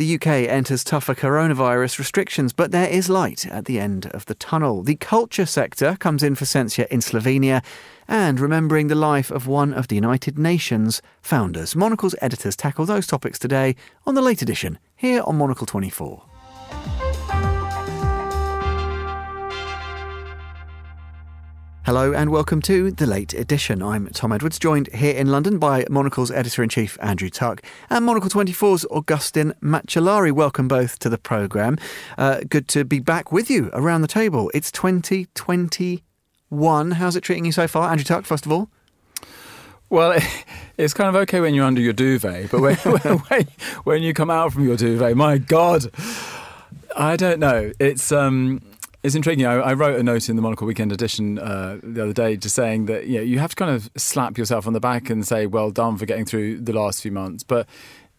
[0.00, 4.34] The UK enters tougher coronavirus restrictions, but there is light at the end of the
[4.34, 4.82] tunnel.
[4.82, 7.62] The culture sector comes in for censure in Slovenia
[8.08, 11.76] and remembering the life of one of the United Nations founders.
[11.76, 13.76] Monocle's editors tackle those topics today
[14.06, 16.29] on the late edition here on Monocle 24.
[21.86, 23.82] Hello and welcome to the late edition.
[23.82, 28.04] I'm Tom Edwards, joined here in London by Monocle's editor in chief, Andrew Tuck, and
[28.04, 30.30] Monocle 24's Augustin Macellari.
[30.30, 31.78] Welcome both to the programme.
[32.18, 34.50] Uh, good to be back with you around the table.
[34.52, 36.90] It's 2021.
[36.90, 37.90] How's it treating you so far?
[37.90, 38.68] Andrew Tuck, first of all.
[39.88, 40.20] Well,
[40.76, 43.48] it's kind of okay when you're under your duvet, but when, when,
[43.84, 45.86] when you come out from your duvet, my God,
[46.94, 47.72] I don't know.
[47.80, 48.60] It's um,
[49.02, 49.46] it's intriguing.
[49.46, 52.54] I, I, wrote a note in the Monocle Weekend Edition uh, the other day, just
[52.54, 55.26] saying that you know, you have to kind of slap yourself on the back and
[55.26, 57.66] say, "Well done for getting through the last few months." But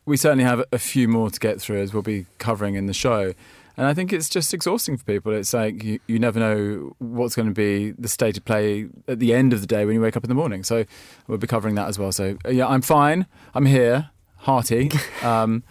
[0.06, 2.94] we certainly have a few more to get through, as we'll be covering in the
[2.94, 3.34] show.
[3.78, 5.34] And I think it's just exhausting for people.
[5.34, 9.20] It's like you, you never know what's going to be the state of play at
[9.20, 10.64] the end of the day when you wake up in the morning.
[10.64, 10.86] So
[11.28, 12.12] we'll be covering that as well.
[12.12, 13.28] So yeah, I'm fine.
[13.54, 14.92] I'm here, hearty.
[15.24, 15.64] Um,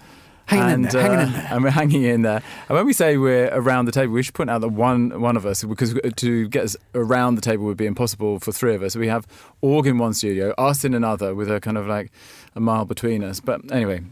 [0.51, 1.49] hanging, and, in there, hanging uh, in there.
[1.51, 2.43] and we're hanging in there.
[2.69, 5.37] And when we say we're around the table, we should point out that one one
[5.37, 8.83] of us, because to get us around the table would be impossible for three of
[8.83, 8.97] us.
[8.97, 9.27] We have
[9.61, 12.11] Org in one studio, us in another, with a kind of like
[12.55, 13.41] a mile between us.
[13.41, 14.03] But anyway,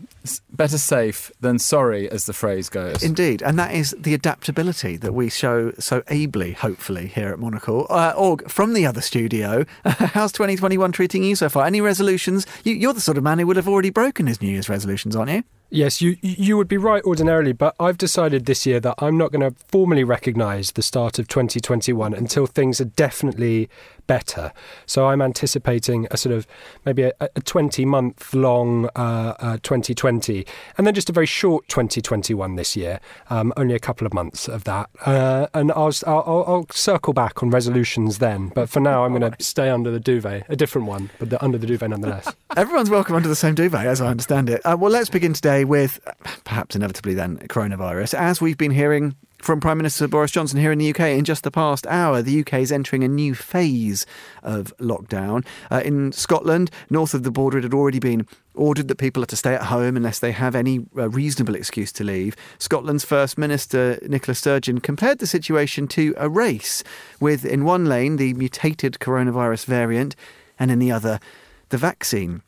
[0.51, 3.03] better safe than sorry, as the phrase goes.
[3.03, 7.87] Indeed, and that is the adaptability that we show so ably, hopefully, here at Monocle.
[7.91, 11.67] Uh, Org, from the other studio, how's 2021 treating you so far?
[11.67, 12.47] Any resolutions?
[12.65, 15.17] You, you're the sort of man who would have already broken his New Year's resolutions,
[15.17, 15.45] aren't you?
[15.71, 19.33] Yes, you you would be right ordinarily, but I've decided this year that I'm not
[19.33, 23.69] going to formally recognise the start of 2021 until things are definitely
[24.09, 24.53] better.
[24.87, 26.49] So I'm anticipating a sort of
[26.85, 30.45] maybe a, a 20 month long uh, uh, 2020
[30.77, 32.99] and then just a very short 2021 this year,
[33.31, 34.91] um, only a couple of months of that.
[35.07, 38.49] Uh, and I'll, I'll, I'll, circle back on resolutions then.
[38.49, 41.43] But for now, I'm going to stay under the duvet, a different one, but the,
[41.45, 42.33] under the duvet nonetheless.
[42.57, 44.61] Everyone's welcome under the same duvet, as I understand it.
[44.65, 46.01] Uh, well, let's begin today with
[46.45, 48.15] perhaps inevitably then coronavirus.
[48.15, 51.43] As we've been hearing from Prime Minister Boris Johnson here in the UK in just
[51.43, 52.23] the past hour.
[52.23, 54.07] The UK is entering a new phase
[54.43, 55.47] of lockdown.
[55.71, 59.27] Uh, in Scotland, north of the border, it had already been ordered that people are
[59.27, 62.37] to stay at home unless they have any uh, reasonable excuse to leave.
[62.59, 66.83] Scotland's First Minister, Nicola Sturgeon, compared the situation to a race,
[67.21, 70.17] with in one lane the mutated coronavirus variant
[70.59, 71.21] and in the other
[71.69, 72.43] the vaccine.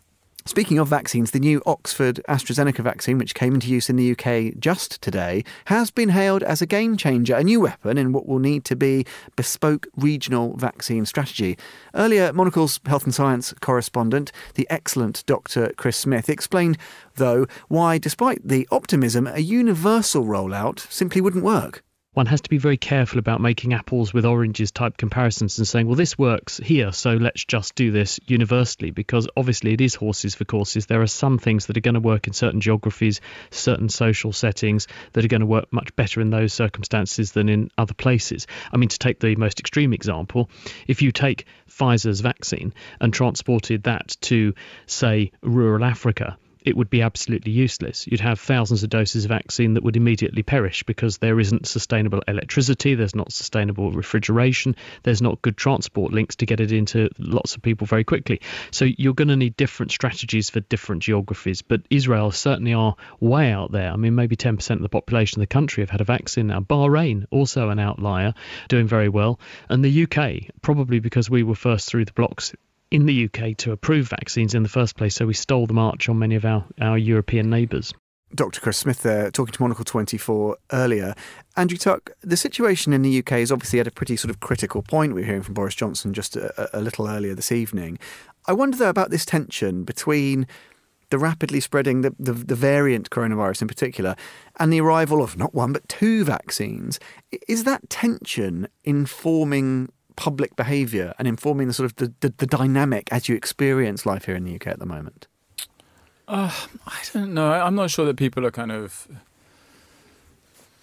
[0.46, 4.58] Speaking of vaccines, the new Oxford AstraZeneca vaccine, which came into use in the UK
[4.58, 8.38] just today, has been hailed as a game changer, a new weapon in what will
[8.38, 9.04] need to be
[9.36, 11.58] bespoke regional vaccine strategy.
[11.94, 15.74] Earlier, Monocle's health and science correspondent, the excellent Dr.
[15.76, 16.78] Chris Smith, explained,
[17.16, 22.58] though, why, despite the optimism, a universal rollout simply wouldn't work one has to be
[22.58, 26.90] very careful about making apples with oranges type comparisons and saying, well, this works here,
[26.90, 30.86] so let's just do this universally, because obviously it is horses for courses.
[30.86, 34.88] There are some things that are going to work in certain geographies, certain social settings
[35.12, 38.48] that are going to work much better in those circumstances than in other places.
[38.72, 40.50] I mean, to take the most extreme example,
[40.88, 44.54] if you take Pfizer's vaccine and transported that to,
[44.86, 48.06] say, rural Africa, it would be absolutely useless.
[48.06, 52.22] You'd have thousands of doses of vaccine that would immediately perish because there isn't sustainable
[52.28, 57.56] electricity, there's not sustainable refrigeration, there's not good transport links to get it into lots
[57.56, 58.40] of people very quickly.
[58.70, 61.62] So you're going to need different strategies for different geographies.
[61.62, 63.90] But Israel certainly are way out there.
[63.90, 66.60] I mean, maybe 10% of the population of the country have had a vaccine now.
[66.60, 68.34] Bahrain, also an outlier,
[68.68, 69.40] doing very well.
[69.68, 72.54] And the UK, probably because we were first through the blocks
[72.90, 76.08] in the UK to approve vaccines in the first place, so we stole the march
[76.08, 77.94] on many of our, our European neighbours.
[78.34, 78.60] Dr.
[78.60, 81.14] Chris Smith there, talking to Monocle 24 earlier.
[81.56, 84.82] Andrew Tuck, the situation in the UK is obviously at a pretty sort of critical
[84.82, 85.14] point.
[85.14, 87.98] We were hearing from Boris Johnson just a, a little earlier this evening.
[88.46, 90.46] I wonder, though, about this tension between
[91.10, 94.14] the rapidly spreading, the, the, the, variant coronavirus in particular,
[94.60, 97.00] and the arrival of not one but two vaccines.
[97.48, 103.08] Is that tension informing public behaviour and informing the sort of the, the, the, dynamic
[103.12, 105.26] as you experience life here in the UK at the moment?
[106.28, 106.50] Uh,
[106.86, 107.52] I don't know.
[107.52, 109.08] I'm not sure that people are kind of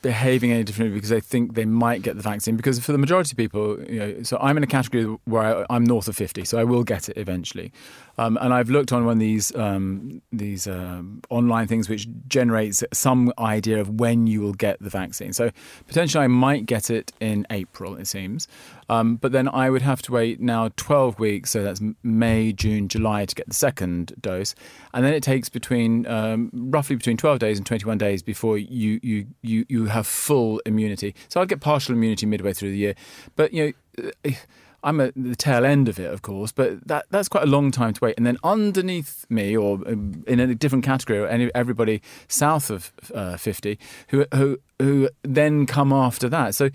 [0.01, 2.56] behaving any differently because they think they might get the vaccine.
[2.56, 5.75] Because for the majority of people, you know, so I'm in a category where I,
[5.75, 7.71] am north of 50, so I will get it eventually.
[8.18, 12.84] Um, and I've looked on one of these um, these um, online things which generates
[12.92, 15.34] some idea of when you will get the vaccine.
[15.34, 15.52] So
[15.88, 18.48] potentially I might get it in April, it seems.
[18.90, 22.88] Um, but then I would have to wait now 12 weeks, so that's May, June,
[22.88, 24.56] July to get the second dose,
[24.94, 29.00] and then it takes between um, roughly between 12 days and 21 days before you
[29.04, 31.14] you you you have full immunity.
[31.28, 32.96] So I'll get partial immunity midway through the year,
[33.36, 34.12] but you know.
[34.25, 34.31] Uh,
[34.88, 37.72] I'm at the tail end of it, of course, but that that's quite a long
[37.72, 38.16] time to wait.
[38.16, 42.94] And then underneath me, or um, in a different category, or any, everybody south of
[43.13, 43.78] uh, 50,
[44.10, 46.56] who who who then come after that.
[46.56, 46.69] So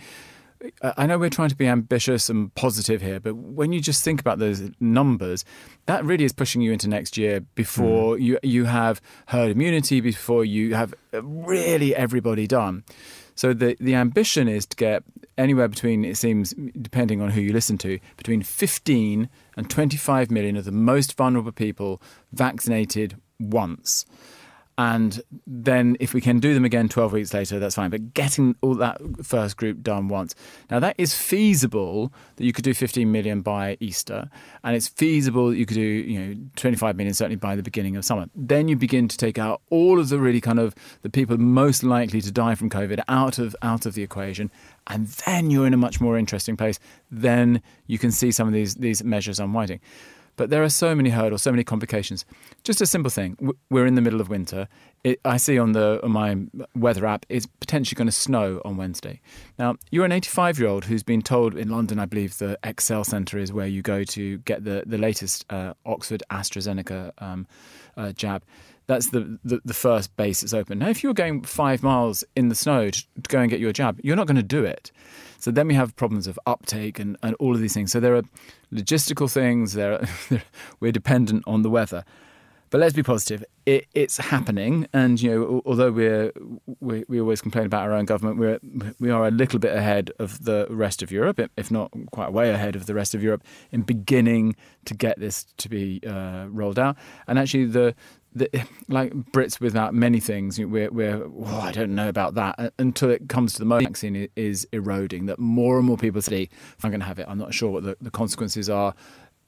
[0.83, 4.21] I know we're trying to be ambitious and positive here, but when you just think
[4.21, 5.45] about those numbers,
[5.87, 8.23] that really is pushing you into next year before mm.
[8.23, 12.85] you you have herd immunity, before you have really everybody done.
[13.35, 15.03] So the the ambition is to get
[15.39, 20.57] anywhere between it seems depending on who you listen to between 15 and 25 million
[20.57, 22.03] of the most vulnerable people
[22.33, 24.05] vaccinated once.
[24.83, 27.89] And then if we can do them again 12 weeks later, that's fine.
[27.89, 30.35] But getting all that first group done once.
[30.73, 34.29] Now, that is feasible that you could do 15 million by Easter.
[34.65, 37.95] And it's feasible that you could do, you know, 25 million certainly by the beginning
[37.95, 38.27] of summer.
[38.35, 41.85] Then you begin to take out all of the really kind of the people most
[41.85, 44.51] likely to die from COVID out of out of the equation.
[44.89, 46.81] And then you're in a much more interesting place.
[47.09, 49.79] Then you can see some of these these measures unwinding.
[50.37, 52.25] But there are so many hurdles, so many complications.
[52.65, 53.37] Just a simple thing:
[53.71, 54.69] we're in the middle of winter.
[55.05, 56.37] It, I see on the on my
[56.75, 59.21] weather app it's potentially going to snow on Wednesday.
[59.59, 63.05] Now you're an 85 year old who's been told in London, I believe the ExCeL
[63.05, 67.47] Centre is where you go to get the the latest uh, Oxford AstraZeneca um,
[67.97, 68.43] uh, jab.
[68.87, 70.81] That's the, the, the first base that's open.
[70.81, 73.73] Now, if you're going five miles in the snow to, to go and get your
[73.73, 74.91] jab, you're not going to do it.
[75.43, 77.91] So then we have problems of uptake and, and all of these things.
[77.91, 78.23] So there are
[78.73, 79.73] logistical things.
[79.73, 80.41] There, are,
[80.81, 82.05] we're dependent on the weather.
[82.71, 83.45] But let's be positive.
[83.67, 86.33] It, it's happening, and you know, although we're
[86.81, 88.61] we, we always complain about our own government, we're
[88.99, 92.49] we are a little bit ahead of the rest of Europe, if not quite way
[92.49, 94.57] ahead of the rest of Europe, in beginning
[94.87, 96.97] to get this to be uh, rolled out.
[97.27, 97.95] And actually, the
[98.35, 103.11] the, like Brits without many things, we're, we're oh, I don't know about that until
[103.11, 105.27] it comes to the moment vaccine is eroding.
[105.27, 107.71] That more and more people say, if "I'm going to have it." I'm not sure
[107.71, 108.95] what the, the consequences are.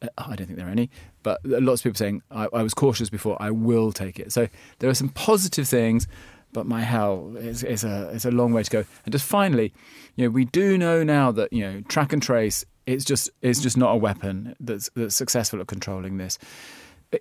[0.03, 0.91] Uh, I don't think there are any,
[1.23, 4.49] but lots of people saying, I, I, was cautious before, I will take it." So
[4.79, 6.07] there are some positive things,
[6.53, 8.85] but my hell, it's, it's a it's a long way to go.
[9.05, 9.73] And just finally,
[10.17, 12.65] you know, we do know now that you know track and trace.
[12.87, 16.39] It's just it's just not a weapon that's that's successful at controlling this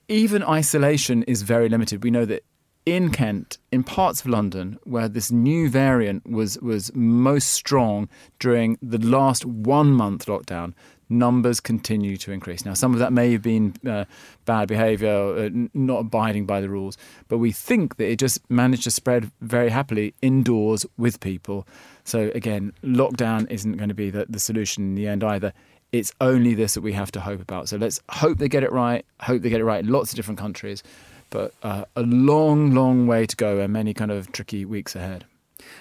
[0.07, 2.03] even isolation is very limited.
[2.03, 2.44] We know that
[2.85, 8.09] in Kent, in parts of London, where this new variant was was most strong
[8.39, 10.74] during the last one month lockdown,
[11.09, 12.65] numbers continue to increase.
[12.65, 14.06] Now, some of that may have been uh,
[14.45, 16.97] bad behaviour, uh, not abiding by the rules,
[17.27, 21.65] but we think that it just managed to spread very happily indoors with people.
[22.03, 25.53] So again, lockdown isn't going to be the, the solution in the end either
[25.94, 27.69] it's only this that we have to hope about.
[27.69, 29.06] So let's hope they get it right.
[29.22, 30.84] Hope they get it right in lots of different countries,
[31.30, 35.24] but uh, a long, long way to go and many kind of tricky weeks ahead.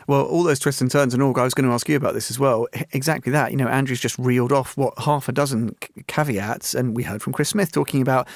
[0.07, 2.15] Well, all those twists and turns and all, I was going to ask you about
[2.15, 2.69] this as well.
[2.93, 3.51] Exactly that.
[3.51, 5.75] You know, Andrew's just reeled off what half a dozen
[6.07, 8.29] caveats, and we heard from Chris Smith talking about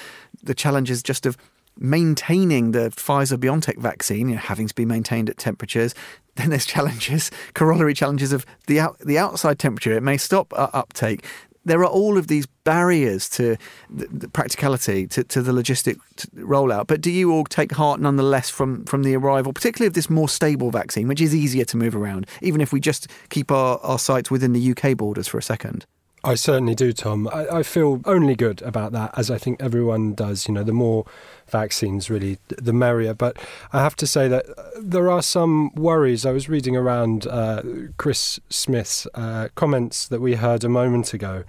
[0.42, 1.36] the challenges just of
[1.78, 5.94] maintaining the Pfizer BioNTech vaccine, you know, having to be maintained at temperatures.
[6.36, 9.92] Then there's challenges, corollary challenges of the out, the outside temperature.
[9.92, 11.24] It may stop uptake
[11.66, 13.56] there are all of these barriers to
[13.90, 15.98] the, practicality, to, to the logistic
[16.36, 16.86] rollout.
[16.86, 20.28] But do you all take heart nonetheless from, from the arrival, particularly of this more
[20.28, 23.98] stable vaccine, which is easier to move around, even if we just keep our, our
[23.98, 25.84] sights within the UK borders for a second?
[26.26, 27.28] I certainly do, Tom.
[27.28, 30.48] I, I, feel only good about that, as I think everyone does.
[30.48, 31.06] You know, the more
[31.46, 33.14] vaccines, really, the merrier.
[33.14, 33.38] But
[33.72, 36.26] I have to say that uh, there are some worries.
[36.26, 37.62] I was reading around uh,
[37.96, 41.44] Chris Smith's uh, comments that we heard a moment ago,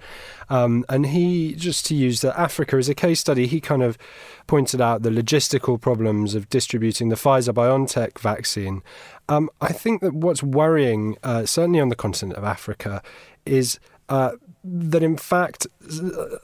[0.48, 3.98] um, and he, just to use the Africa as a case study, he kind of
[4.46, 8.84] pointed out the logistical problems of distributing the Pfizer BioNTech vaccine.
[9.28, 13.02] Um, I think that what's worrying, uh, certainly on the continent of Africa,
[13.44, 14.32] is uh,
[14.70, 15.66] that in fact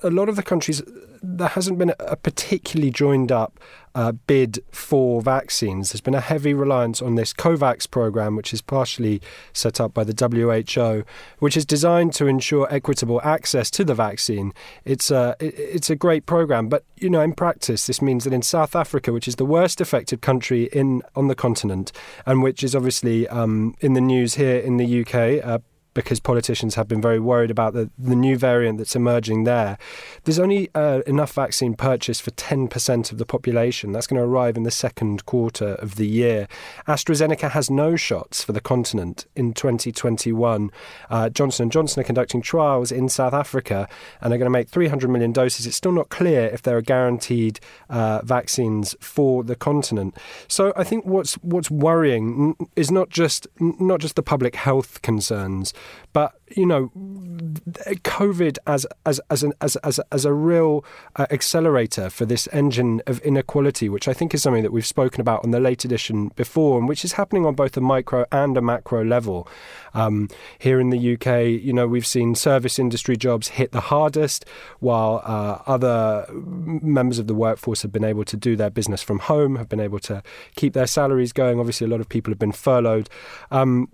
[0.02, 0.82] a lot of the countries
[1.22, 3.58] there hasn't been a particularly joined up
[3.94, 5.92] uh, bid for vaccines.
[5.92, 10.04] There's been a heavy reliance on this COVAX program, which is partially set up by
[10.04, 11.04] the WHO,
[11.38, 14.52] which is designed to ensure equitable access to the vaccine.
[14.84, 18.42] It's a it's a great program, but you know in practice this means that in
[18.42, 21.92] South Africa, which is the worst affected country in on the continent,
[22.26, 25.44] and which is obviously um, in the news here in the UK.
[25.44, 25.58] Uh,
[25.94, 29.78] because politicians have been very worried about the, the new variant that's emerging there.
[30.24, 33.92] There's only uh, enough vaccine purchased for 10% of the population.
[33.92, 36.48] That's going to arrive in the second quarter of the year.
[36.86, 40.70] AstraZeneca has no shots for the continent in 2021.
[41.08, 43.88] Uh, Johnson & Johnson are conducting trials in South Africa
[44.20, 45.66] and are going to make 300 million doses.
[45.66, 50.16] It's still not clear if there are guaranteed uh, vaccines for the continent.
[50.48, 55.72] So I think what's what's worrying is not just not just the public health concerns,
[56.12, 60.84] but you know, COVID as as as an, as, as as a real
[61.16, 65.20] uh, accelerator for this engine of inequality, which I think is something that we've spoken
[65.20, 68.56] about on the late edition before, and which is happening on both a micro and
[68.56, 69.48] a macro level.
[69.94, 74.44] Um, here in the UK, you know, we've seen service industry jobs hit the hardest,
[74.80, 79.20] while uh, other members of the workforce have been able to do their business from
[79.20, 80.22] home, have been able to
[80.56, 81.58] keep their salaries going.
[81.58, 83.08] Obviously, a lot of people have been furloughed.
[83.50, 83.88] Um,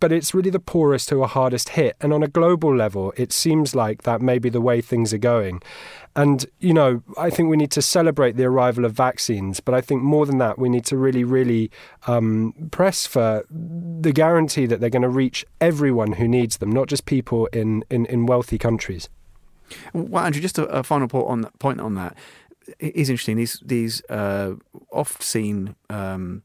[0.00, 1.96] but it's really the poorest who are hardest hit.
[2.00, 5.18] And on a global level, it seems like that may be the way things are
[5.18, 5.62] going.
[6.14, 9.80] And, you know, I think we need to celebrate the arrival of vaccines, but I
[9.80, 11.70] think more than that, we need to really, really
[12.06, 16.88] um, press for the guarantee that they're going to reach everyone who needs them, not
[16.88, 19.08] just people in, in, in wealthy countries.
[19.94, 22.16] Well, Andrew, just a, a final point on that, point on that.
[22.78, 23.36] It is interesting.
[23.36, 24.54] These these uh,
[24.92, 26.42] oft seen um,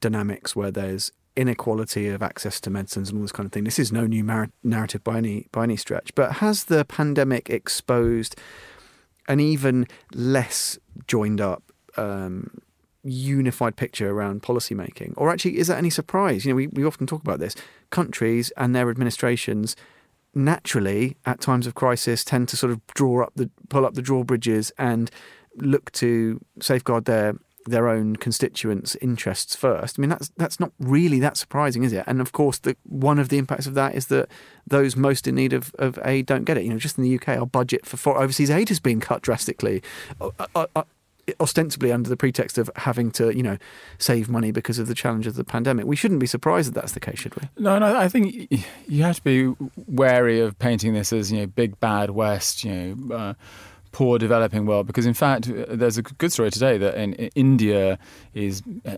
[0.00, 3.64] dynamics where there's inequality of access to medicines and all this kind of thing.
[3.64, 7.50] This is no new mar- narrative by any by any stretch, but has the pandemic
[7.50, 8.36] exposed
[9.28, 11.62] an even less joined up,
[11.96, 12.50] um,
[13.02, 15.14] unified picture around policy making?
[15.16, 16.44] Or actually, is that any surprise?
[16.44, 17.54] You know, we, we often talk about this.
[17.90, 19.76] Countries and their administrations
[20.34, 24.02] naturally, at times of crisis, tend to sort of draw up the pull up the
[24.02, 25.10] drawbridges and
[25.56, 27.34] look to safeguard their
[27.66, 29.98] their own constituents' interests first.
[29.98, 32.04] I mean, that's that's not really that surprising, is it?
[32.06, 34.28] And of course, the one of the impacts of that is that
[34.66, 36.64] those most in need of, of aid don't get it.
[36.64, 39.22] You know, just in the UK, our budget for, for overseas aid has been cut
[39.22, 39.82] drastically.
[40.20, 40.82] Uh, uh, uh,
[41.40, 43.58] ostensibly under the pretext of having to, you know,
[43.98, 45.84] save money because of the challenge of the pandemic.
[45.84, 47.48] We shouldn't be surprised that that's the case, should we?
[47.58, 47.96] No, no.
[47.96, 48.48] I think
[48.86, 52.64] you have to be wary of painting this as you know, big bad West.
[52.64, 53.14] You know.
[53.14, 53.34] Uh,
[53.96, 57.98] poor developing world because in fact there's a good story today that in, in India
[58.34, 58.90] is uh,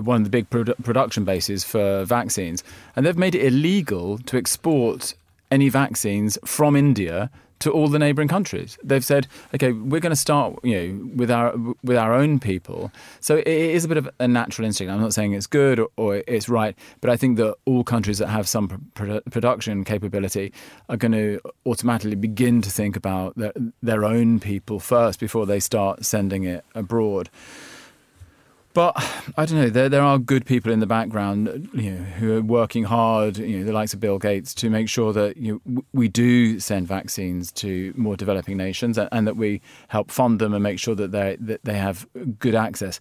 [0.00, 2.64] one of the big produ- production bases for vaccines.
[2.94, 5.12] And they've made it illegal to export
[5.50, 8.78] any vaccines from India to all the neighbouring countries.
[8.82, 12.92] They've said, okay, we're going to start, you know, with our with our own people.
[13.20, 14.92] So it is a bit of a natural instinct.
[14.92, 18.18] I'm not saying it's good or, or it's right, but I think that all countries
[18.18, 20.52] that have some pr- production capability
[20.88, 25.60] are going to automatically begin to think about their, their own people first before they
[25.60, 27.30] start sending it abroad.
[28.76, 28.94] But
[29.38, 29.70] I don't know.
[29.70, 33.38] There there are good people in the background, you know, who are working hard.
[33.38, 36.60] You know, the likes of Bill Gates to make sure that you know, we do
[36.60, 40.94] send vaccines to more developing nations, and, that we help fund them and make sure
[40.94, 42.06] that they that they have
[42.38, 43.00] good access.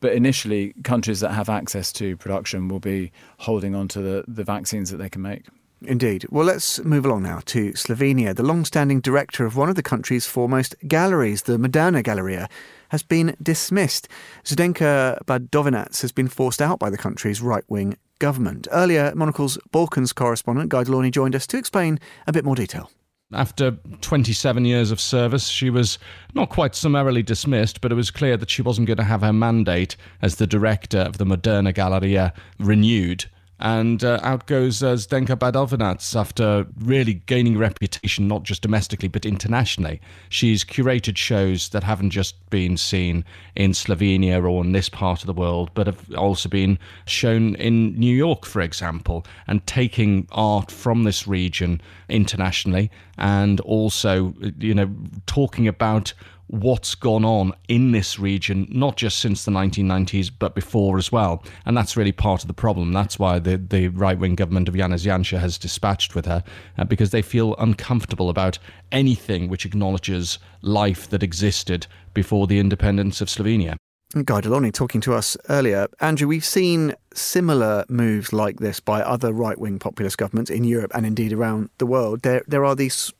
[0.00, 4.42] But initially, countries that have access to production will be holding on to the, the
[4.42, 5.44] vaccines that they can make.
[5.86, 6.26] Indeed.
[6.30, 8.34] Well, let's move along now to Slovenia.
[8.36, 12.48] The long standing director of one of the country's foremost galleries, the Moderna Galleria,
[12.90, 14.08] has been dismissed.
[14.44, 18.68] Zdenka Badovinac has been forced out by the country's right wing government.
[18.70, 22.90] Earlier, Monocle's Balkans correspondent Guy De Launey joined us to explain a bit more detail.
[23.32, 25.98] After 27 years of service, she was
[26.34, 29.32] not quite summarily dismissed, but it was clear that she wasn't going to have her
[29.32, 33.26] mandate as the director of the Moderna Galleria renewed.
[33.60, 39.26] And uh, out goes uh, Zdenka Badovinac after really gaining reputation, not just domestically, but
[39.26, 40.00] internationally.
[40.30, 43.22] She's curated shows that haven't just been seen
[43.54, 47.98] in Slovenia or in this part of the world, but have also been shown in
[47.98, 54.90] New York, for example, and taking art from this region internationally and also, you know,
[55.26, 56.14] talking about
[56.50, 61.44] what's gone on in this region, not just since the 1990s, but before as well.
[61.64, 62.92] And that's really part of the problem.
[62.92, 66.42] That's why the, the right wing government of Janez Janša has dispatched with her,
[66.76, 68.58] uh, because they feel uncomfortable about
[68.90, 73.76] anything which acknowledges life that existed before the independence of Slovenia.
[74.24, 75.86] Guy De Launey talking to us earlier.
[76.00, 80.90] Andrew, we've seen similar moves like this by other right wing populist governments in Europe
[80.96, 82.22] and indeed around the world.
[82.22, 83.12] There, there are these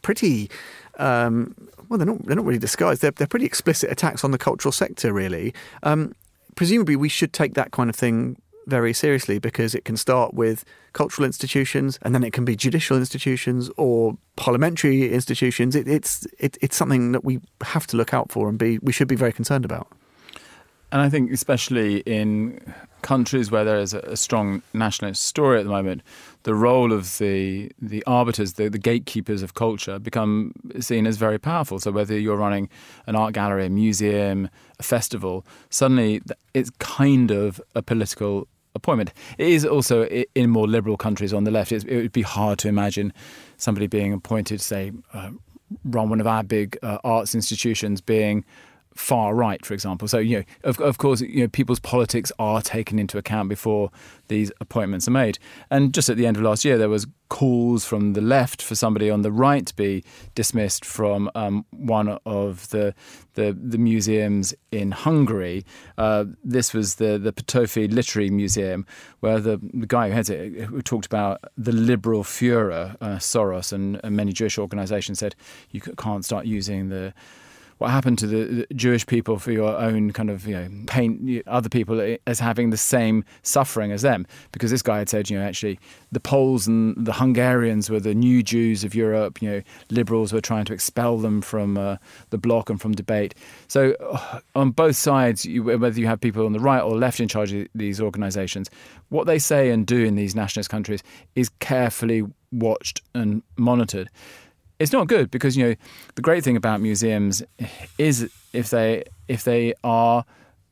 [0.00, 0.50] pretty.
[0.98, 1.54] Um,
[1.88, 3.02] well, they're not, they're not really disguised.
[3.02, 5.54] They're, they're pretty explicit attacks on the cultural sector, really.
[5.82, 6.14] Um,
[6.54, 10.64] presumably, we should take that kind of thing very seriously because it can start with
[10.92, 15.74] cultural institutions and then it can be judicial institutions or parliamentary institutions.
[15.74, 18.92] It, it's it, it's something that we have to look out for and be we
[18.92, 19.88] should be very concerned about.
[20.92, 22.60] And I think, especially in
[23.08, 26.02] countries where there is a, strong nationalist story at the moment,
[26.42, 31.38] the role of the the arbiters, the, the gatekeepers of culture, become seen as very
[31.38, 31.78] powerful.
[31.78, 32.68] So whether you're running
[33.06, 36.20] an art gallery, a museum, a festival, suddenly
[36.52, 39.10] it's kind of a political appointment.
[39.38, 41.72] It is also in more liberal countries on the left.
[41.72, 43.14] it would be hard to imagine
[43.56, 45.30] somebody being appointed, say, uh,
[45.84, 48.44] run one of our big uh, arts institutions being
[48.98, 50.08] far right, for example.
[50.08, 53.90] So, you know, of, of course, you know, people's politics are taken into account before
[54.26, 55.38] these appointments are made.
[55.70, 58.74] And just at the end of last year, there was calls from the left for
[58.74, 60.02] somebody on the right to be
[60.34, 62.92] dismissed from um, one of the,
[63.34, 65.64] the, the museums in Hungary.
[65.96, 68.84] Uh, this was the the Petofi Literary Museum,
[69.20, 73.72] where the, the guy who heads it who talked about the liberal Führer, uh, Soros,
[73.72, 75.36] and, and many Jewish organisations said
[75.70, 77.14] you can't start using the
[77.78, 81.68] what happened to the, Jewish people for your own kind of you know paint other
[81.68, 84.26] people as having the same suffering as them?
[84.52, 85.78] Because this guy had said you know actually
[86.12, 90.40] the Poles and the Hungarians were the new Jews of Europe you know liberals were
[90.40, 91.96] trying to expel them from uh,
[92.30, 93.34] the bloc and from debate.
[93.68, 97.20] So uh, on both sides you, whether you have people on the right or left
[97.20, 98.68] in charge of these organizations
[99.08, 101.02] what they say and do in these nationalist countries
[101.34, 104.08] is carefully watched and monitored
[104.78, 105.74] it's not good because you know
[106.14, 107.42] the great thing about museums
[107.98, 110.24] is if they if they are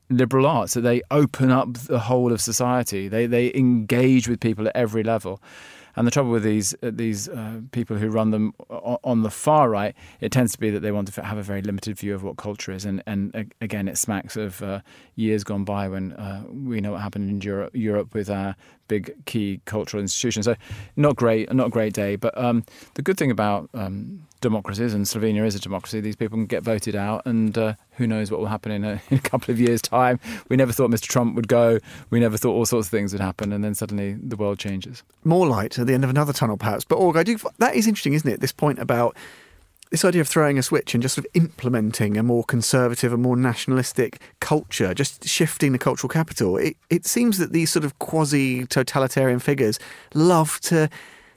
[0.09, 3.09] liberal arts that they open up the whole of society.
[3.09, 5.43] They they engage with people at every level
[5.97, 9.71] and the trouble with these uh, these uh, people who run them on the far
[9.71, 12.23] right, it tends to be that they want to have a very limited view of
[12.23, 14.81] what culture is, and and again, it smacks of uh,
[15.15, 18.55] years gone by when uh, we know what happened in Europe, Europe with our
[18.89, 20.45] big key cultural institutions.
[20.45, 20.55] So,
[20.97, 22.17] not great, not a great day.
[22.17, 26.37] But um, the good thing about um, democracies, and Slovenia is a democracy, these people
[26.37, 29.21] can get voted out, and uh, who knows what will happen in a, in a,
[29.21, 30.21] couple of years' time.
[30.49, 31.07] We never thought Mr.
[31.07, 31.79] Trump would go.
[32.11, 35.03] We never thought all sorts of things would happen, and then suddenly the world changes.
[35.25, 36.85] More light at the end of another tunnel, perhaps.
[36.85, 37.39] But Org, I do.
[37.59, 38.41] That is interesting, isn't it?
[38.41, 39.17] This point about
[39.91, 43.17] this idea of throwing a switch and just sort of implementing a more conservative, a
[43.17, 46.57] more nationalistic culture, just shifting the cultural capital.
[46.57, 49.79] It, it seems that these sort of quasi totalitarian figures
[50.13, 50.91] love to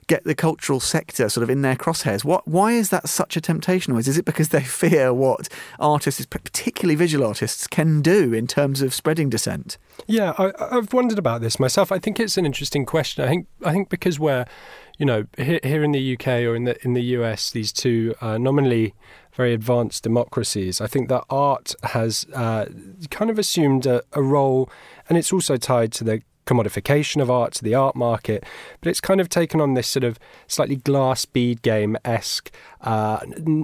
[0.09, 2.25] get the cultural sector sort of in their crosshairs.
[2.25, 3.95] What, why is that such a temptation?
[3.95, 5.47] Is it because they fear what
[5.79, 9.77] artists, particularly visual artists, can do in terms of spreading dissent?
[10.07, 11.91] Yeah, I, have wondered about this myself.
[11.91, 13.23] I think it's an interesting question.
[13.23, 14.45] I think I think because we're,
[14.97, 18.15] you know, here, here in the UK or in the in the US, these two
[18.19, 18.95] uh, nominally
[19.33, 20.81] very advanced democracies.
[20.81, 22.65] I think that art has uh,
[23.11, 24.69] kind of assumed a, a role,
[25.07, 28.43] and it's also tied to the commodification of art to the art market,
[28.81, 33.19] but it's kind of taken on this sort of slightly glass bead game esque uh,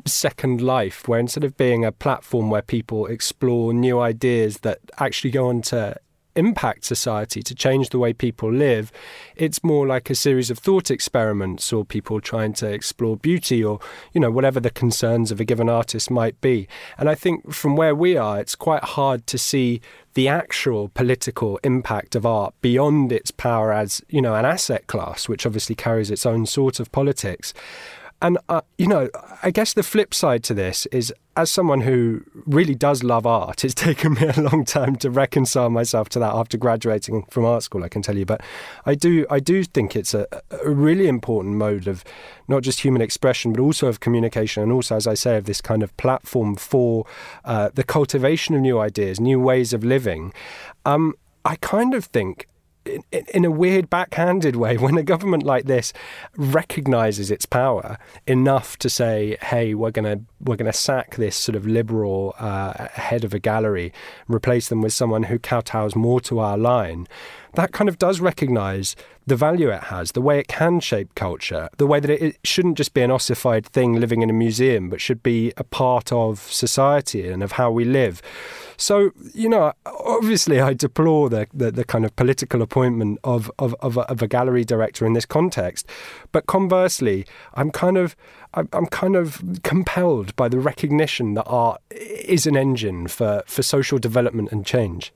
[0.06, 5.32] second life, where instead of being a platform where people explore new ideas that actually
[5.32, 5.96] go on to
[6.36, 8.92] impact society, to change the way people live.
[9.36, 13.80] It's more like a series of thought experiments or people trying to explore beauty or,
[14.14, 16.68] you know, whatever the concerns of a given artist might be.
[16.98, 19.82] And I think from where we are, it's quite hard to see
[20.14, 25.28] the actual political impact of art beyond its power as, you know, an asset class,
[25.28, 27.54] which obviously carries its own sort of politics.
[28.22, 29.10] And, uh, you know,
[29.44, 33.66] I guess the flip side to this is as someone who really does love art,
[33.66, 37.64] it's taken me a long time to reconcile myself to that after graduating from art
[37.64, 38.26] school, I can tell you.
[38.26, 38.42] But
[38.86, 42.04] I do, I do think it's a, a really important mode of
[42.48, 45.62] not just human expression, but also of communication, and also, as I say, of this
[45.62, 47.06] kind of platform for
[47.44, 50.34] uh, the cultivation of new ideas, new ways of living.
[50.86, 52.48] Um, I kind of think
[52.86, 55.94] in, in, a weird backhanded way when a government like this
[56.38, 61.56] recognizes its power enough to say hey we're going to we're to sack this sort
[61.56, 63.92] of liberal uh, head of a gallery
[64.28, 67.08] replace them with someone who kowtows more to our line
[67.56, 68.96] that kind of does recognize
[69.28, 72.38] the value it has, the way it can shape culture, the way that it, it,
[72.44, 76.12] shouldn't just be an ossified thing living in a museum, but should be a part
[76.12, 78.22] of society and of how we live.
[78.78, 83.76] So, you know, obviously I deplore the, the, the kind of political appointment of, of,
[83.80, 85.88] of, a, of a gallery director in this context.
[86.32, 88.16] But conversely, I'm kind of
[88.56, 94.00] I'm kind of compelled by the recognition that art is an engine for, for social
[94.00, 95.12] development and change.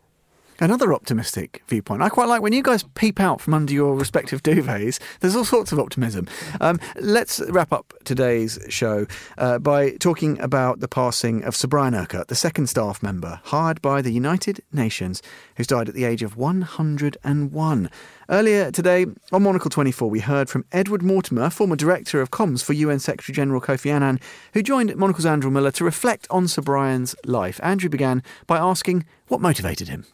[0.61, 2.01] Another optimistic viewpoint.
[2.01, 4.99] I quite like when you guys peep out from under your respective duvets.
[5.21, 6.27] There's all sorts of optimism.
[6.59, 11.95] Um, let's wrap up today's show uh, by talking about the passing of Sir Brian
[11.95, 15.21] Urquhart, the second staff member hired by the United Nations,
[15.55, 17.89] who's died at the age of 101.
[18.29, 22.73] Earlier today, on Monocle 24, we heard from Edward Mortimer, former Director of Comms for
[22.73, 24.19] UN Secretary General Kofi Annan,
[24.53, 27.61] who joined Monocle's Andrew Mueller to reflect on Sir Brian's life.
[27.63, 30.05] Andrew began by asking what motivated him.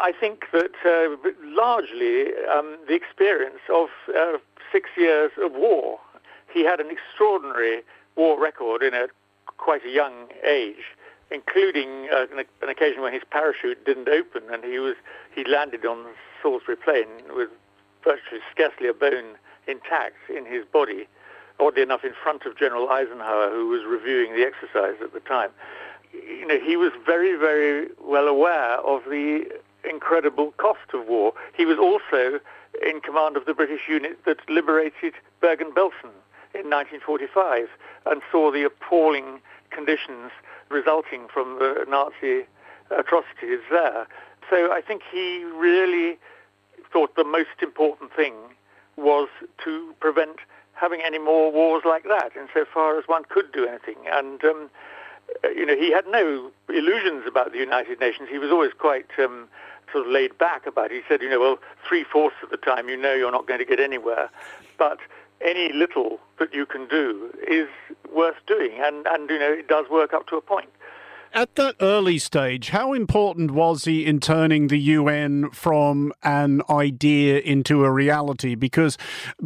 [0.00, 4.38] I think that uh, largely um, the experience of uh,
[4.72, 5.98] six years of war.
[6.52, 7.82] He had an extraordinary
[8.16, 9.08] war record in a
[9.56, 10.94] quite a young age,
[11.30, 14.94] including uh, an, an, occasion when his parachute didn't open and he was
[15.34, 16.06] he landed on
[16.42, 17.50] Salisbury Plain with
[18.04, 21.06] virtually scarcely a bone intact in his body.
[21.60, 25.50] Oddly enough, in front of General Eisenhower, who was reviewing the exercise at the time
[26.12, 29.44] you know, he was very, very well aware of the
[29.84, 31.32] incredible cost of war.
[31.56, 32.40] He was also
[32.86, 36.14] in command of the British unit that liberated Bergen-Belsen
[36.54, 37.68] in 1945
[38.06, 40.30] and saw the appalling conditions
[40.70, 42.46] resulting from the Nazi
[42.90, 44.06] atrocities there.
[44.48, 46.18] So I think he really
[46.92, 48.34] thought the most important thing
[48.96, 49.28] was
[49.64, 50.38] to prevent
[50.72, 53.96] having any more wars like that, insofar as one could do anything.
[54.10, 54.70] And um,
[55.44, 58.28] you know, he had no illusions about the United Nations.
[58.30, 59.48] He was always quite um,
[59.92, 60.92] sort of laid back about it.
[60.92, 63.66] He said, you know, well, three-fourths of the time you know you're not going to
[63.66, 64.30] get anywhere,
[64.78, 64.98] but
[65.40, 67.68] any little that you can do is
[68.12, 70.70] worth doing, and, and you know, it does work up to a point.
[71.34, 77.38] At that early stage, how important was he in turning the UN from an idea
[77.40, 78.54] into a reality?
[78.54, 78.96] Because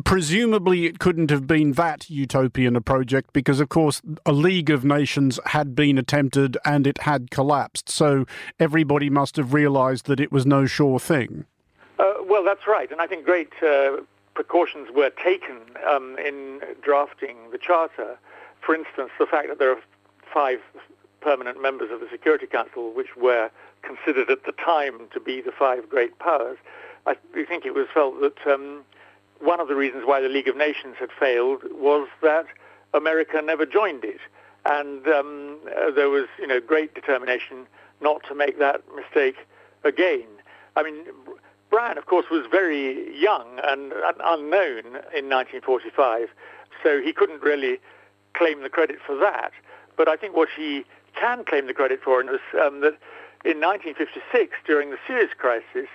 [0.04, 4.84] presumably it couldn't have been that utopian a project, because of course a League of
[4.84, 7.88] Nations had been attempted and it had collapsed.
[7.88, 8.26] So
[8.60, 11.46] everybody must have realised that it was no sure thing.
[11.98, 13.98] Uh, well, that's right, and I think great uh,
[14.34, 18.18] precautions were taken um, in drafting the charter.
[18.60, 19.80] For instance, the fact that there are
[20.32, 20.60] five
[21.22, 23.50] permanent members of the Security Council, which were
[23.82, 26.58] considered at the time to be the five great powers,
[27.06, 27.16] I
[27.48, 28.84] think it was felt that um,
[29.40, 32.46] one of the reasons why the League of Nations had failed was that
[32.94, 34.20] America never joined it,
[34.64, 37.66] and um, uh, there was, you know, great determination
[38.00, 39.36] not to make that mistake
[39.84, 40.28] again.
[40.76, 41.04] I mean,
[41.70, 43.92] Brian, of course, was very young and
[44.24, 46.28] unknown in 1945,
[46.82, 47.80] so he couldn't really
[48.34, 49.52] claim the credit for that.
[49.96, 50.84] But I think what he
[51.22, 52.98] can claim the credit for, and was um, that
[53.44, 55.88] in 1956, during the Suez crisis,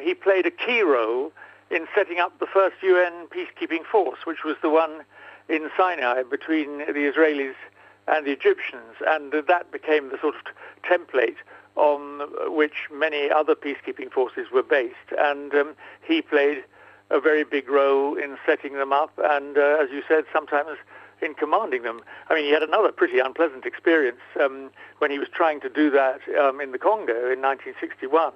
[0.00, 1.32] he played a key role
[1.68, 5.04] in setting up the first UN peacekeeping force, which was the one
[5.48, 7.58] in Sinai between the Israelis
[8.06, 10.42] and the Egyptians, and that became the sort of
[10.88, 11.38] template
[11.74, 15.10] on which many other peacekeeping forces were based.
[15.18, 15.74] And um,
[16.06, 16.62] he played
[17.10, 20.78] a very big role in setting them up, and uh, as you said, sometimes
[21.22, 22.00] in commanding them.
[22.28, 25.90] I mean, he had another pretty unpleasant experience um, when he was trying to do
[25.90, 28.32] that um, in the Congo in 1961,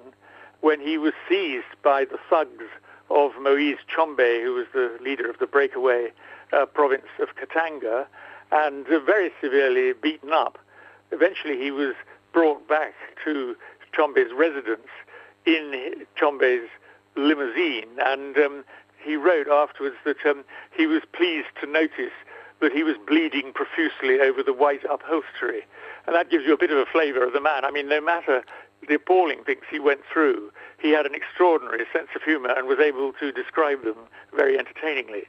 [0.61, 2.65] when he was seized by the thugs
[3.09, 6.11] of Moise Tshombe, who was the leader of the breakaway
[6.51, 8.05] uh, province of Katanga,
[8.51, 10.57] and uh, very severely beaten up.
[11.11, 11.95] Eventually, he was
[12.31, 12.93] brought back
[13.23, 13.55] to
[13.93, 14.87] Tshombe's residence
[15.45, 16.69] in Tshombe's
[17.15, 18.65] limousine, and um,
[19.03, 20.43] he wrote afterwards that um,
[20.75, 22.13] he was pleased to notice
[22.63, 25.61] that he was bleeding profusely over the white upholstery.
[26.07, 27.63] And that gives you a bit of a flavour of the man.
[27.63, 28.43] I mean, no matter
[28.87, 32.79] the appalling things he went through, he had an extraordinary sense of humour and was
[32.79, 33.95] able to describe them
[34.35, 35.23] very entertainingly.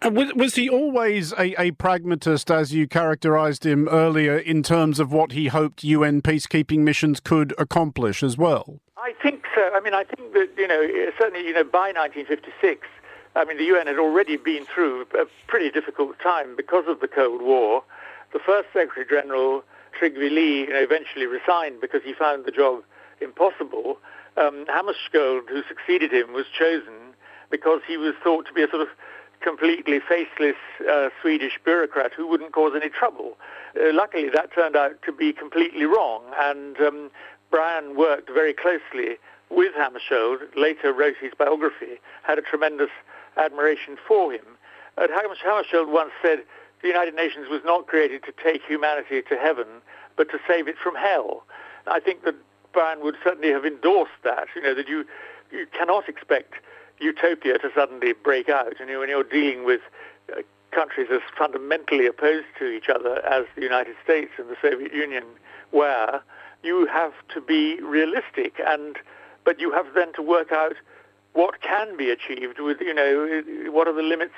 [0.00, 5.00] And was, was he always a, a pragmatist, as you characterised him earlier, in terms
[5.00, 8.78] of what he hoped UN peacekeeping missions could accomplish as well?
[8.96, 9.70] I think so.
[9.74, 10.86] I mean, I think that, you know,
[11.18, 12.86] certainly, you know, by 1956,
[13.36, 17.08] I mean, the UN had already been through a pretty difficult time because of the
[17.08, 17.84] Cold War.
[18.32, 19.62] The first Secretary General,
[19.98, 22.82] Trygve Lie, you know, eventually resigned because he found the job
[23.20, 23.98] impossible.
[24.36, 27.14] Um, Hammarskjöld, who succeeded him, was chosen
[27.50, 28.88] because he was thought to be a sort of
[29.40, 30.56] completely faceless
[30.90, 33.36] uh, Swedish bureaucrat who wouldn't cause any trouble.
[33.76, 37.10] Uh, luckily, that turned out to be completely wrong, and um,
[37.50, 39.16] Brian worked very closely
[39.50, 42.90] with Hammarskjöld, later wrote his biography, had a tremendous
[43.38, 44.44] admiration for him.
[44.96, 46.42] And Hammarskjöld once said,
[46.82, 49.66] the United Nations was not created to take humanity to heaven,
[50.16, 51.44] but to save it from hell.
[51.86, 52.34] I think that
[52.72, 55.04] Brian would certainly have endorsed that, you know, that you,
[55.50, 56.54] you cannot expect
[57.00, 58.74] utopia to suddenly break out.
[58.80, 59.80] And you when you're dealing with
[60.36, 64.92] uh, countries as fundamentally opposed to each other as the United States and the Soviet
[64.92, 65.24] Union
[65.72, 66.20] were,
[66.62, 68.96] you have to be realistic, and
[69.44, 70.74] but you have then to work out
[71.38, 74.34] what can be achieved with, you know, what are the limits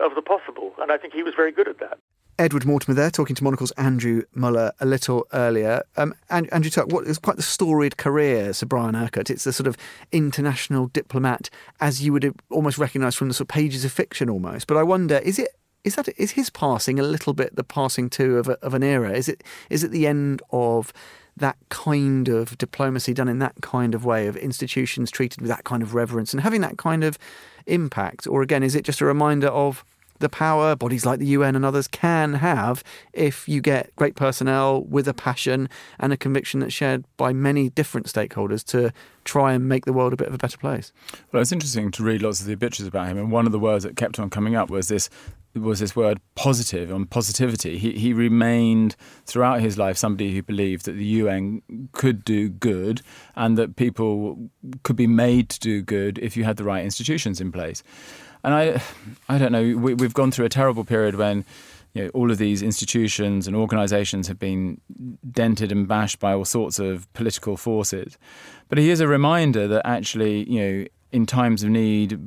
[0.00, 0.74] of the possible.
[0.78, 1.98] And I think he was very good at that.
[2.38, 5.82] Edward Mortimer there, talking to Monocle's Andrew Mueller a little earlier.
[5.96, 9.30] Um, Andrew Tuck, what is quite the storied career, Sir Brian Urquhart.
[9.30, 9.78] It's a sort of
[10.12, 11.48] international diplomat,
[11.80, 14.66] as you would almost recognise from the sort of pages of fiction almost.
[14.66, 18.10] But I wonder, is it is that is his passing a little bit the passing
[18.10, 19.12] too of, a, of an era?
[19.12, 20.92] Is it is it the end of
[21.36, 25.64] that kind of diplomacy done in that kind of way of institutions treated with that
[25.64, 27.18] kind of reverence and having that kind of
[27.66, 29.84] impact, or again, is it just a reminder of
[30.22, 34.82] the power bodies like the UN and others can have if you get great personnel
[34.84, 35.68] with a passion
[35.98, 38.92] and a conviction that's shared by many different stakeholders to
[39.24, 40.92] try and make the world a bit of a better place.
[41.32, 43.58] Well, it's interesting to read lots of the obituaries about him, and one of the
[43.58, 45.10] words that kept on coming up was this
[45.54, 47.78] was this word positive on positivity.
[47.78, 51.62] He he remained throughout his life somebody who believed that the UN
[51.92, 53.02] could do good
[53.36, 54.50] and that people
[54.82, 57.82] could be made to do good if you had the right institutions in place.
[58.44, 58.82] And I,
[59.28, 59.76] I don't know.
[59.76, 61.44] We, we've gone through a terrible period when
[61.94, 64.80] you know, all of these institutions and organisations have been
[65.30, 68.16] dented and bashed by all sorts of political forces.
[68.68, 72.18] But he is a reminder that actually, you know, in times of need,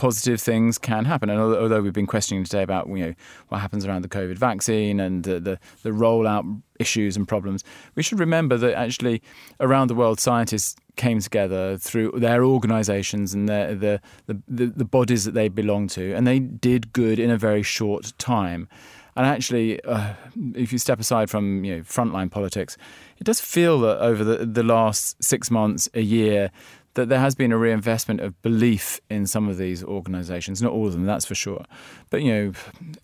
[0.00, 1.28] positive things can happen.
[1.28, 3.14] And although we've been questioning today about you know
[3.48, 7.62] what happens around the COVID vaccine and the, the, the rollout issues and problems,
[7.96, 9.20] we should remember that actually
[9.60, 15.24] around the world scientists came together through their organisations and their, the, the, the bodies
[15.26, 18.68] that they belong to, and they did good in a very short time.
[19.16, 20.14] And actually, uh,
[20.54, 22.78] if you step aside from you know frontline politics,
[23.18, 26.50] it does feel that over the the last six months, a year,
[26.94, 30.88] that there has been a reinvestment of belief in some of these organisations, not all
[30.88, 31.64] of them, that's for sure.
[32.10, 32.52] But you know,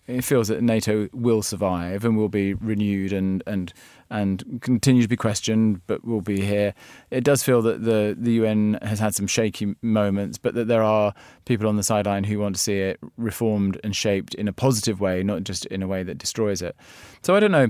[0.07, 3.73] it feels that NATO will survive and will be renewed and and
[4.09, 6.73] and continue to be questioned, but will be here.
[7.11, 10.83] It does feel that the the UN has had some shaky moments, but that there
[10.83, 11.13] are
[11.45, 14.99] people on the sideline who want to see it reformed and shaped in a positive
[14.99, 16.75] way, not just in a way that destroys it.
[17.21, 17.69] So I don't know.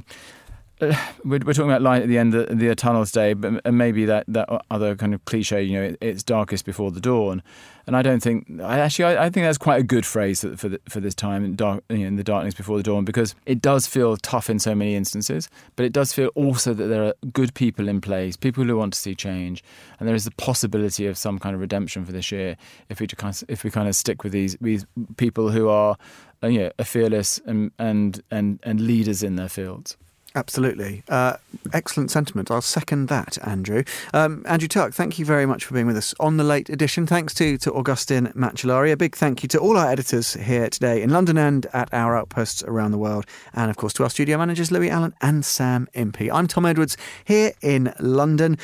[1.26, 4.26] we're, talking about light at the end of the, tunnel's day, but and maybe that,
[4.28, 7.42] that other kind of cliche, you know, it, it's darkest before the dawn.
[7.88, 10.80] And I don't think, I actually, I, think that's quite a good phrase for the,
[10.88, 13.60] for this time, in, dark, you know, in the darkness before the dawn, because it
[13.60, 17.14] does feel tough in so many instances, but it does feel also that there are
[17.34, 19.64] good people in place, people who want to see change,
[20.00, 22.56] and there is the possibility of some kind of redemption for this year
[22.90, 23.08] if we
[23.48, 24.86] if we kind of stick with these these
[25.16, 25.98] people who are,
[26.44, 29.98] you know, fearless and and and and leaders in their fields.
[30.38, 31.02] Absolutely.
[31.10, 31.38] Uh,
[31.74, 32.52] excellent sentiment.
[32.52, 33.84] I'll second that, Andrew.
[34.14, 37.08] Um, Andrew Tuck, thank you very much for being with us on the late edition.
[37.08, 38.92] Thanks to, to Augustin Macellari.
[38.92, 42.16] A big thank you to all our editors here today in London and at our
[42.16, 43.26] outposts around the world.
[43.56, 46.30] And of course to our studio managers, Louis Allen and Sam Impey.
[46.30, 48.60] I'm Tom Edwards here in London.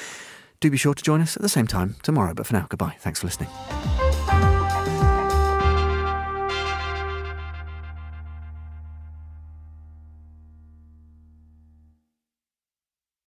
[0.60, 2.36] Do be sure to join us at the same time tomorrow.
[2.36, 2.98] But for now, goodbye.
[3.00, 3.50] Thanks for listening.